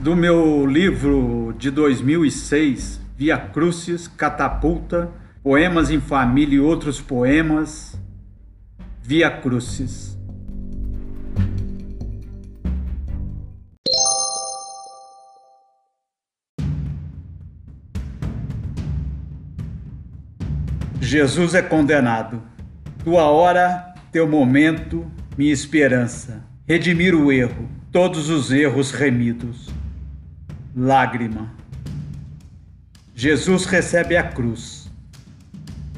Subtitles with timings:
[0.00, 5.10] do meu livro de 2006, Via Crucis, Catapulta,
[5.42, 8.00] Poemas em Família e Outros Poemas,
[9.02, 10.18] Via Crucis.
[20.98, 22.42] Jesus é condenado.
[23.04, 26.42] Tua hora, teu momento, minha esperança.
[26.66, 29.79] Redimir o erro, todos os erros remidos.
[30.82, 31.52] Lágrima.
[33.14, 34.90] Jesus recebe a cruz.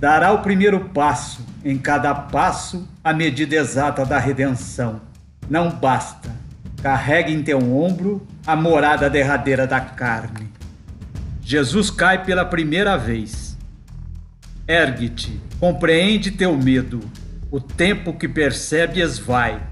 [0.01, 5.01] Dará o primeiro passo, em cada passo, a medida exata da redenção.
[5.49, 6.35] Não basta.
[6.83, 10.51] Carregue em teu ombro a morada derradeira da carne.
[11.41, 13.57] Jesus cai pela primeira vez
[14.67, 16.99] Ergue-te, compreende teu medo.
[17.53, 19.63] O tempo que percebes vai.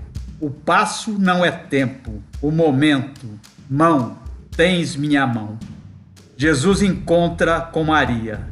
[0.40, 3.26] O passo não é tempo, o momento.
[3.68, 4.16] Mão,
[4.60, 5.58] tens minha mão.
[6.36, 8.46] Jesus encontra com Maria.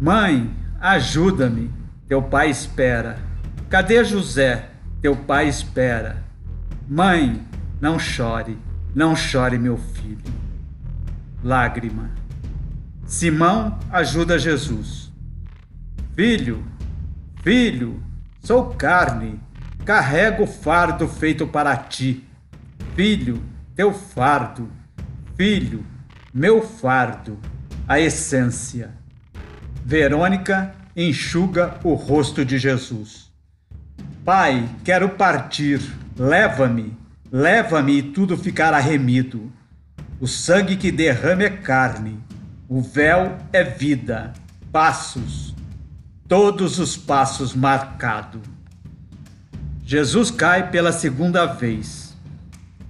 [0.00, 1.70] Mãe, ajuda-me,
[2.08, 3.16] teu pai espera.
[3.70, 4.68] Cadê José?
[5.00, 6.24] Teu pai espera.
[6.88, 7.40] Mãe,
[7.80, 8.58] não chore,
[8.92, 10.18] não chore, meu filho.
[11.40, 12.10] Lágrima.
[13.06, 15.12] Simão ajuda Jesus.
[16.16, 16.64] Filho,
[17.44, 18.02] filho,
[18.40, 19.38] sou carne,
[19.84, 22.28] carrego o fardo feito para ti.
[22.96, 23.40] Filho,
[23.76, 24.68] teu fardo,
[25.36, 25.84] filho,
[26.32, 27.38] meu fardo,
[27.86, 28.90] a essência.
[29.84, 33.30] Verônica enxuga o rosto de Jesus.
[34.24, 35.80] Pai, quero partir,
[36.16, 36.96] leva-me,
[37.30, 39.52] leva-me e tudo ficará remido.
[40.18, 42.18] O sangue que derrama é carne,
[42.66, 44.32] o véu é vida,
[44.72, 45.54] passos,
[46.26, 48.40] todos os passos marcado.
[49.84, 52.16] Jesus cai pela segunda vez.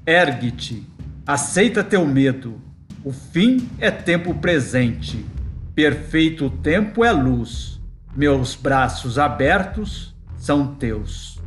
[0.06, 0.86] Ergue-te,
[1.27, 2.60] aceita teu medo.
[3.05, 5.24] O fim é tempo presente.
[5.74, 7.81] Perfeito tempo é luz.
[8.14, 11.38] Meus braços abertos são teus.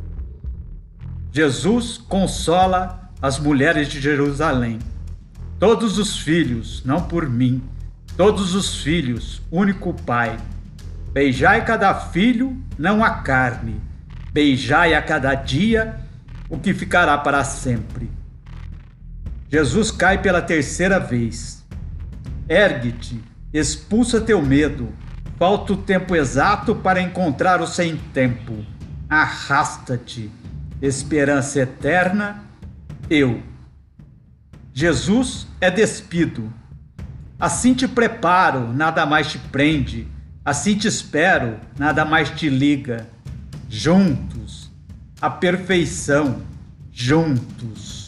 [1.32, 4.78] Jesus consola as mulheres de Jerusalém.
[5.58, 7.62] Todos os filhos, não por mim,
[8.16, 10.38] todos os filhos, único Pai
[11.12, 13.80] Beijai cada filho, não a carne.
[14.32, 15.96] Beijai a cada dia
[16.48, 18.08] o que ficará para sempre.
[19.50, 21.64] Jesus cai pela terceira vez.
[22.48, 23.20] Ergue-te,
[23.52, 24.88] expulsa teu medo.
[25.38, 28.64] Falta o tempo exato para encontrar o sem tempo.
[29.08, 30.30] Arrasta-te,
[30.80, 32.44] esperança eterna,
[33.08, 33.42] eu.
[34.72, 36.52] Jesus é despido.
[37.38, 40.06] Assim te preparo, nada mais te prende
[40.42, 43.06] Assim te espero, nada mais te liga.
[43.68, 44.70] Juntos,
[45.20, 46.40] a perfeição,
[46.90, 47.99] juntos.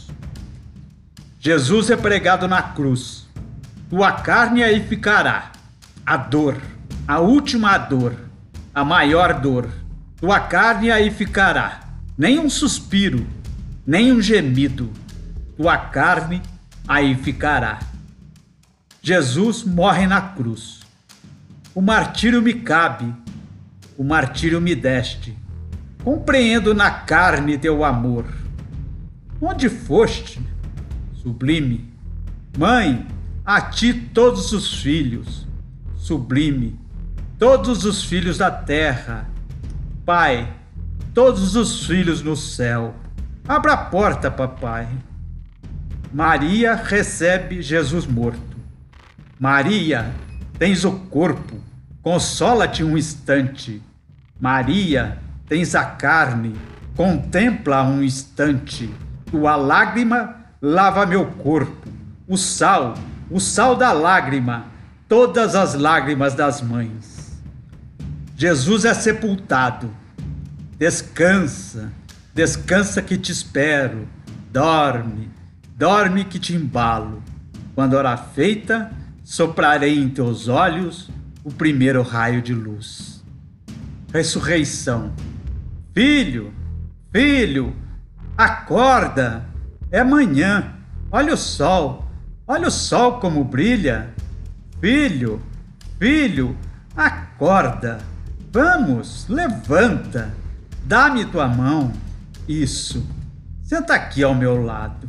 [1.42, 3.28] Jesus é pregado na cruz.
[3.90, 5.52] Tua carne aí ficará.
[6.06, 6.56] A dor,
[7.06, 8.14] a última dor,
[8.74, 9.68] a maior dor.
[10.16, 11.80] Tua carne aí ficará.
[12.16, 13.26] Nem um suspiro,
[13.86, 14.90] nem um gemido.
[15.58, 16.40] Tua carne
[16.88, 17.80] aí ficará.
[19.02, 20.82] Jesus morre na cruz
[21.74, 23.14] o martírio me cabe,
[23.96, 25.34] o martírio me deste.
[26.04, 28.26] Compreendo na carne teu amor.
[29.40, 30.38] Onde foste?
[31.22, 31.88] Sublime.
[32.58, 33.06] Mãe,
[33.44, 35.46] a ti todos os filhos.
[35.94, 36.76] Sublime.
[37.38, 39.30] Todos os filhos da terra.
[40.04, 40.52] Pai,
[41.14, 42.96] todos os filhos no céu.
[43.46, 44.88] Abra a porta, papai.
[46.12, 48.56] Maria recebe Jesus morto.
[49.38, 50.12] Maria,
[50.58, 51.56] tens o corpo,
[52.02, 53.80] consola-te um instante.
[54.40, 55.18] Maria,
[55.48, 56.56] tens a carne,
[56.96, 58.92] contempla um instante.
[59.30, 61.90] Tua lágrima lava meu corpo.
[62.28, 62.94] O sal,
[63.28, 64.66] o sal da lágrima,
[65.08, 67.42] todas as lágrimas das mães.
[68.36, 69.90] Jesus é sepultado.
[70.78, 71.92] Descansa,
[72.32, 74.08] descansa que te espero.
[74.52, 75.28] Dorme,
[75.76, 77.22] dorme que te embalo.
[77.74, 78.92] Quando hora feita,
[79.24, 81.10] soprarei em teus olhos
[81.42, 83.24] o primeiro raio de luz.
[84.12, 85.12] Ressurreição.
[85.92, 86.52] Filho,
[87.10, 87.74] filho,
[88.36, 89.51] acorda!
[89.92, 90.72] É manhã.
[91.10, 92.08] Olha o sol.
[92.48, 94.08] Olha o sol como brilha.
[94.80, 95.40] Filho,
[95.98, 96.56] filho,
[96.96, 97.98] acorda.
[98.50, 100.34] Vamos, levanta.
[100.84, 101.92] Dá-me tua mão.
[102.48, 103.06] Isso.
[103.62, 105.06] Senta aqui ao meu lado.